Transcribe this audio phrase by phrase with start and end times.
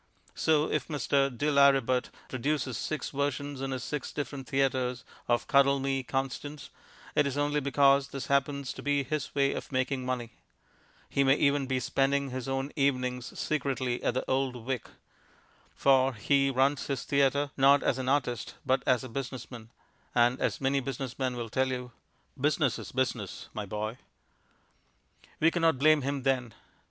[0.33, 1.29] So if Mr.
[1.29, 6.71] de Lauributt produces six versions in his six different theatres of Cuddle Me, Constance,
[7.13, 10.31] it is only because this happens to be his way of making money.
[11.07, 14.89] He may even be spending his own evenings secretly at the "Old Vic."
[15.75, 19.69] For he runs his theatre, not as an artist, but as a business man;
[20.15, 21.91] and, as any business man will tell you,
[22.39, 23.99] "Business is business, my boy."
[25.39, 26.55] We cannot blame him then.